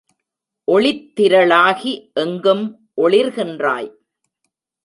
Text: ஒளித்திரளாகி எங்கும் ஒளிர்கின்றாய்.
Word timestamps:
ஒளித்திரளாகி 0.67 1.93
எங்கும் 2.13 2.65
ஒளிர்கின்றாய். 2.97 3.91